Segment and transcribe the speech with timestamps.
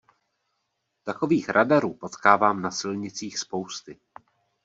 [1.03, 3.99] Takových radarů potkávám na silnicích spousty.